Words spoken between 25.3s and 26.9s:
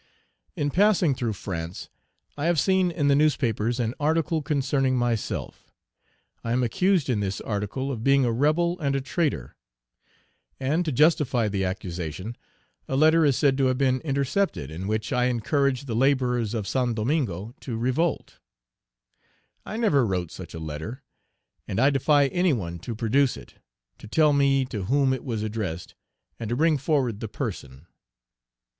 addressed, and to bring